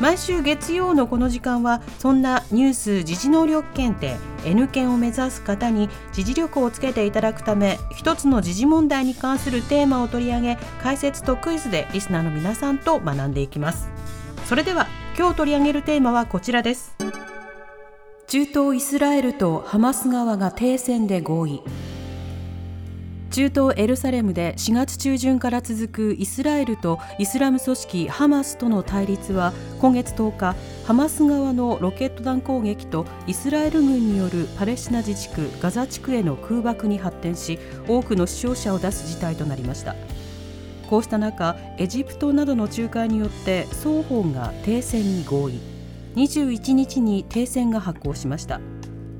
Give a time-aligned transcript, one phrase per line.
[0.00, 13.88] 毎週月曜のこの時間はそんなニュース時事能力検定 N 検を目指す方に時事力をつけていただくため一つの時事問題に関するテーマを取り上げ解説とクイズでリスナーの皆さんと学んでいきます。
[14.44, 14.86] それでは
[15.18, 16.94] 今日取り上げるテーマはこちらです。
[18.26, 21.62] 中東イスラエルとハマス側が停戦で合意。
[23.36, 39.94] 中東エルサレムで4月中旬から続くイスラエルとイスラム組織ハマスとの対立は今月10日ハマス側のロケット弾攻撃とイスラエル軍によるパレスチナ自治区ガザ地区への空爆に発展し多くの死傷者を出す事態となりました。
[40.88, 45.60] こうした中エジプトなどの仲介によって双方が停戦に合意。
[46.14, 48.62] 21日に停戦が発効しました。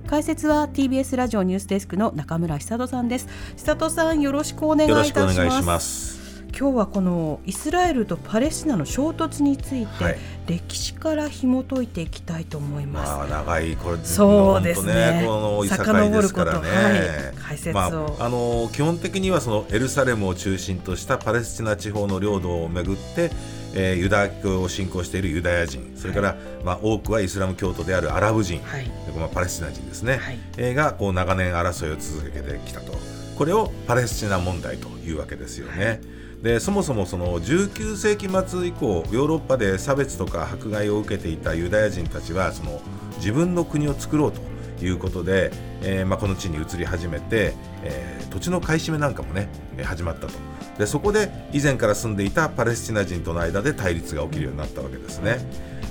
[0.07, 3.27] 解説は TBS ラジオニュースデスクの中村久人さんです。
[3.57, 6.45] 久人さんよろしくお願いいたします。
[6.57, 10.19] 今日はこのイスラエルとパレスチナの衝突について、はい。
[10.47, 15.25] 歴史から紐解いていきたいと思います、まあ長いこれそうですね。
[15.27, 16.69] このいさかいですからね。
[16.69, 17.37] はい。
[17.37, 17.73] 解説を。
[17.73, 17.87] ま
[18.21, 23.33] ああの基本的にはそのエルサレムを中心としたパレスチナ地方の領土をめぐって。
[23.77, 28.85] えーユダヤ教を信仰しているユダヤ人それから、まあ、多くはイスラム教徒であるアラブ人、はい。
[28.85, 30.39] でまあ、パレスチナ人ですね、はい。
[30.57, 32.93] えーがこう長年争いを続けてきたと。
[33.37, 36.01] これをパレスチナ問題というわけですよね。
[36.43, 42.81] でそもそもその19世紀末以降ヨーロッパで差別とか迫害を受けていたユダヤ人たちはその
[43.17, 44.41] 自分の国を作ろうと
[44.85, 45.51] いうことで、
[45.83, 49.49] えーまあ、この地に移り始めて、えー土地の買い占めなんかもね
[49.83, 50.35] 始まったと
[50.79, 55.39] でそこで以前から住んでいたパレスチナ人との間で対立が起きるようになったわけですね。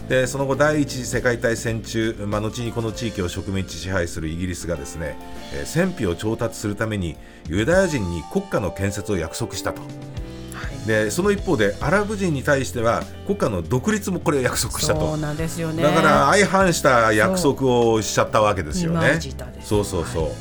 [0.08, 5.18] でその後第一次世界大戦中、まあ、後にこの地域を植民地支配するイギリスがですね、
[5.56, 7.16] えー戦費を調達するために
[7.48, 9.82] ユダヤ人に国家の建設を約束したと
[10.86, 15.82] でその一方でアラブ人に対しては国家の独立もこれを約束したそうとなんですよね。
[15.82, 19.20] だから相反した約束をしちゃったわけですよ二ね
[19.62, 20.32] そうそうそ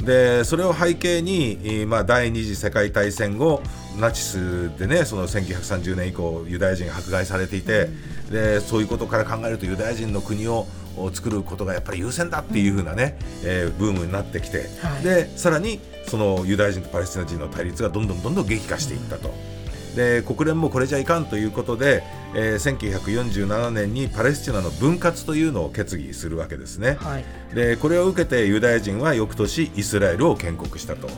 [0.00, 3.62] う、でそれを背景に、えーまあ、第二次世界大戦後
[3.98, 7.88] ナチスでねその1930年以降ユダヤ人が迫害されていて、
[8.30, 10.66] でそういうことから考えるとユダヤ人の国を
[10.96, 15.02] を作ることがやっぱり優先だっていう風なね、えーブームになってきて、はい。
[15.02, 19.53] でさらにそのユダヤ人とパレスチナ人の対立がどんどんどんどん激化していったと。
[19.94, 22.02] で国連もこれじゃいかんということで、
[22.34, 26.96] えー1947年にパレスチナの分割というのを決議するわけですね。
[27.00, 27.24] はい。
[27.54, 31.08] でこれを受けてユダヤ人は翌年イスラエルを建国したと。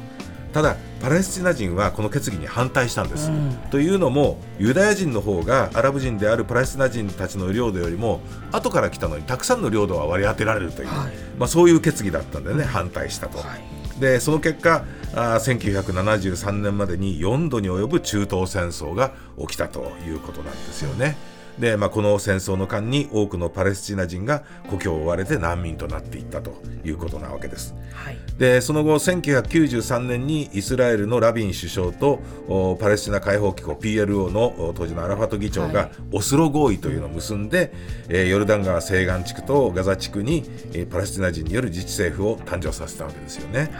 [0.53, 3.53] ただパレスチナ人はこの決議に反対したんです、うん。
[3.71, 8.21] というのもユダヤ人の方がアラブ人であるパレスチナ人たちの領土よりも
[8.53, 11.13] 後から来たのにたくさんの領土は割り当てられるという、はい。
[11.39, 14.85] まあ、そういう決議だったんでね反対したと、はいでその結果
[15.15, 21.17] あ1973年までに4度に及ぶ中東戦争が起きたということなんですよね。
[21.59, 27.75] で、まあ、この戦争の間に多くのパレスチナ人が故郷を追われて難民となっていったということなわけです。
[27.93, 37.73] はいでその後1993年にイスラエルのラビン首相とおパレスチナ解放機構 PLO のお当時のアラファト議長はがオスロ合意というのを結んで、
[38.09, 40.45] えーヨルダン川西岸地区とガザ地区に、
[40.75, 43.71] えーパレスチナ人による自治政府を誕生させたわけですよね。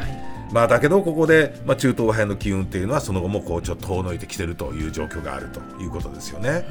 [0.53, 6.67] まあ、だけどここで、まあ、中東和平の機運っていうのはその後もこうちょっと遠のいてきてるという状況があるということですよね。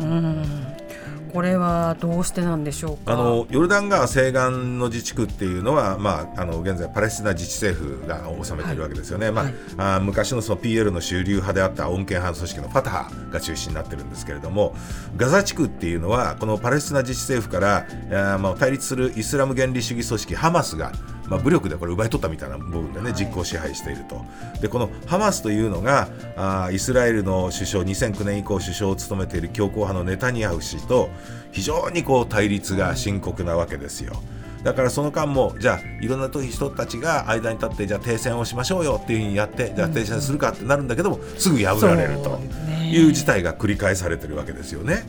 [1.34, 3.12] これはどうしてなんでしょうか？
[3.12, 9.54] あのヨルダン川西岸の自治区っていうのは、まあ、あの現在パレスチナ自治政府が治めているわけですよね、まあはい。
[9.76, 14.74] あー昔のその PL の主流派であった穏健派組織のファタハが中心になってるんですけれども
[15.18, 17.86] ガザ地区っていうのはこのパレスチナ自治政府から、
[18.34, 20.94] あーまあ、対立するイスラム原理主義組織ハマスが
[21.28, 24.24] まあ、武力でこれ奪い取ったみたいな部分でね、実効支配していると
[24.62, 31.10] でこのハマスというのがあーイスラエルの首相2009年以降首相を務めている強硬派のネタニヤフ氏と
[31.52, 34.22] 非常にこう対立が深刻なわけですよ。
[34.64, 42.40] だからその間もじゃあいろんな人たちが間に立ってじゃあ停戦をしましょうよっていうふうにやってじゃあ停戦するかってなるんだけどもすぐ破られると
[42.84, 45.04] いう事態が繰り返されてるわけですよね。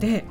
[0.00, 0.24] で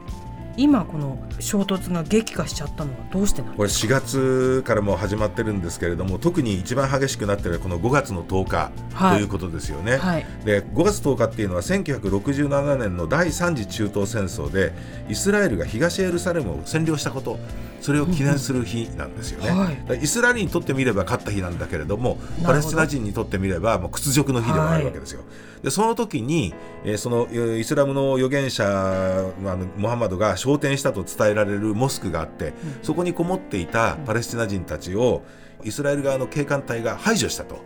[0.60, 9.98] 今この衝突が激化しちゃったのはどうしてなんこれです4月からもう始まってるんですけれども特に一番激しくなってるこの5月の10日はいということですよね。
[9.98, 14.74] かはいで5月10日っていうのは1967年の第3次中東戦争で
[15.08, 17.40] イスラエルが東エルサレムを占領したこと
[17.80, 19.52] それを記念する日なんですよね。
[19.52, 25.22] はいイスラエルにとってみれば勝った日なんだけれどもパレスチナ人にとってみればもう屈辱の日でもあるわけですよ。
[25.64, 26.54] でその時に、
[26.86, 35.24] えーそのえーイスラムの預言者あのモハンマドが昇天したと伝えられるモスクがあって、そこにこもっていたパレスチナ人たちを
[35.64, 37.58] イスラエル側の警官隊が排除したと。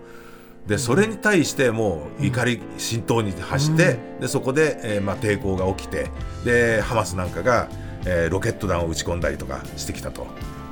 [0.68, 6.10] でそれに対してもう怒り浸透に発して、でそこで、えーまあ、抵抗が起きて
[6.46, 7.68] でハマスなんかが、
[8.06, 10.25] えーロケット弾を撃ち込んだりとかしてきたと。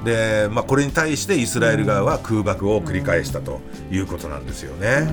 [0.06, 5.08] で、まあ、これに対してイスラエル側は空爆を繰り返したということなんですよね。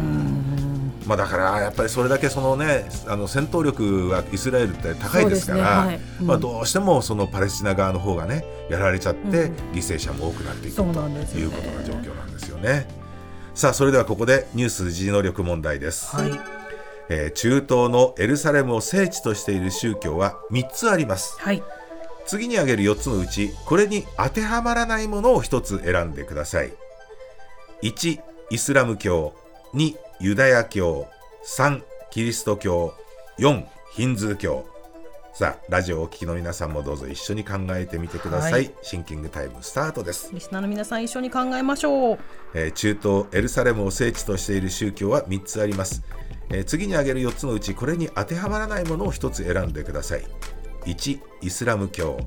[1.08, 6.00] まあ、だからやっぱりそれだけその、ね、あの戦闘力はイスラエルって高いですからねはい。
[6.20, 6.26] うん。
[6.26, 11.44] まあ、どうしてもそのパレスチナ側の方がねやられちゃって犠牲者も多くなっていくうなんですよね。
[11.44, 12.86] いうことな状況なんですよね。
[13.54, 16.40] さあそれではここでニュース時事能力問題です、はい。
[17.08, 21.40] えー中東のエルサレムを聖地としている宗教は3つあります。
[21.40, 21.62] はい。
[22.26, 26.72] 次に挙げる4つのうちこれに当てはまらないものを1つ選んでください。
[27.82, 28.20] 1
[28.50, 29.32] イスラム教。
[29.74, 31.06] 2ユダヤ教
[31.46, 31.80] 3
[32.10, 32.92] キリスト教
[33.38, 34.66] 4ヒンズー教。
[35.32, 38.74] さあラジオをお聞きの皆さんもどうぞ一緒に考えてみてください、はい。
[38.82, 40.30] シンキングタイムスタートです。
[40.34, 42.18] リスナーの皆さん一緒に考えましょう。
[42.54, 46.02] えー中東エルサレムを聖地としている宗教は3つあります、
[46.50, 50.24] えー次に挙げる4つのうちこれに当てはまらないものを1つ選んでください。
[50.86, 52.18] 1イスラム教。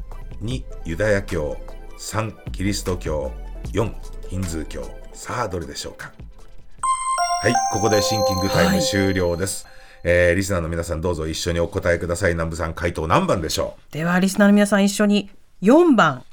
[0.42, 1.58] 2ユダヤ教。
[2.00, 3.34] 3キリスト教。
[3.74, 3.94] 4
[4.30, 4.90] ヒンズー教。
[5.12, 6.14] さあどれでしょうか？
[7.42, 9.66] はいここでシンキングタイム終了です、
[10.04, 12.34] えーリスナーの皆さんどうぞ一緒にお答えください。
[12.34, 15.32] 南部さん回答何番でしょではリスナーの皆さん一緒に
[15.64, 16.24] 4番。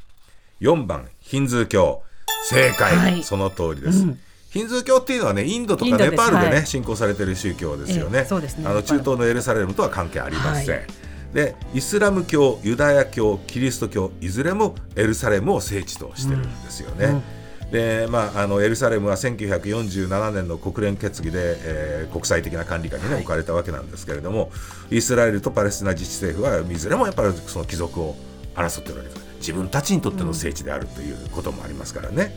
[0.60, 2.02] う4番ヒンズー教。
[2.50, 3.22] 正解、はい。
[3.24, 4.20] その通りです、うん。
[4.50, 6.66] ヒンズー教っていうのはねインドとかネパールでね、はい。
[6.66, 8.66] 信仰されている宗教ですよね,、ええそうですね。
[8.68, 10.86] あの中東のエルサレムとは関係ありません、はい。
[11.32, 17.22] でイスラム教ユダヤ教キリスト教いずれもエルサレムを聖地としてるんですよね、
[17.70, 24.50] でまあ、あのエルサレムは1947年の国連決議で、えー国際的な管理下に、ね置かれたわけなんですけれども
[24.90, 28.16] イスラエルとパレスチナ自治政府はいずれもやっぱりその帰属を
[28.54, 32.34] 争っているわけです自分たちにとっての聖地であるということもありますからね。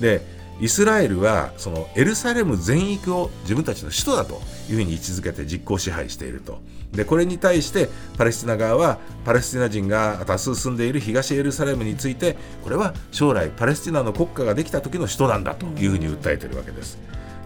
[0.00, 4.40] でイスラエルはそのエルサレム全域を自分たちの首都だと
[4.70, 6.60] いうふうに位置づけて実効支配していると。
[6.92, 7.88] でこれに対して
[8.18, 16.98] パレスチナ側はパレスチナ人が多数住んでいる東エルサレムについてこれは将来パレスチナの国家ができた時の首都なんだというふうに訴えているわけです。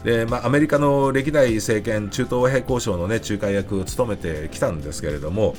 [0.05, 5.56] でまあ、アメリカの歴代政権中東和平交渉の、ね、仲介役を務めてきたんですけれども、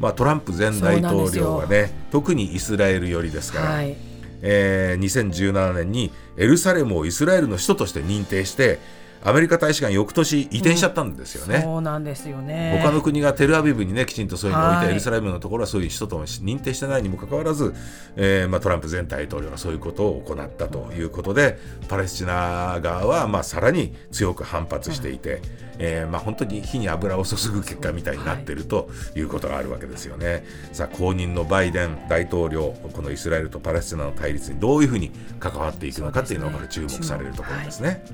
[0.00, 3.96] まあ、トランプ前大統領はね特にイスラエル寄りですから、はい。
[4.42, 8.78] えー2017年にエルサレムをイスラエルの首都として認定して
[9.22, 11.60] アメリカ大使館翌年移転しちゃったんですよね。
[11.62, 17.74] そうなんですよね他の国がテルアビブにねきちんとそういうのを置いて、はいエルサレムのところはそういう首都と認定してないにもかかわらず、
[18.16, 21.58] えーまあ、トランプ前大統領がそういうことを行ったということで
[21.88, 25.42] パレスチナ側はまあさらに強く反発していて、
[25.78, 30.44] えーまあ、本当に火に油を注ぐ結果みたいになっているということがあるわけですよね。
[30.72, 35.10] さあ後任のバイデン大統領このイスラエルとパレスチナの対立にどういうふうに
[35.40, 38.04] 関わっていくのかっていうのが注目されるところですね。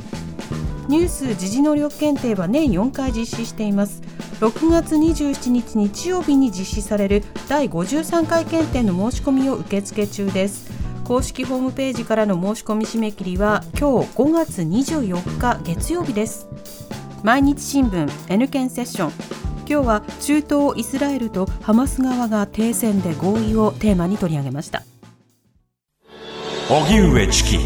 [0.89, 4.01] ニュース時事能力検定は年4回実施しています。
[4.41, 10.71] 6月27日日曜日に実施される第53回検定の申し込みを受付中です。
[11.05, 16.49] 公式ホームページからの申し込み締め切りは今日5月24日月曜日です。
[17.23, 19.09] 毎日新聞 N 検セッショ
[19.41, 19.44] ン。
[19.69, 24.83] 今日は中東イスラエルとハマス側が停戦で合意をテーマに取り上げました。
[26.69, 27.59] 荻上チキ。